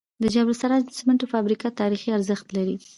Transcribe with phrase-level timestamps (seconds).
[0.21, 2.75] د جبل السراج د سمنټو فابریکه تاریخي ارزښت لري.